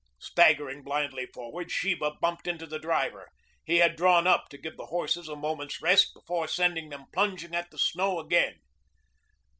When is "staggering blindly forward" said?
0.17-1.69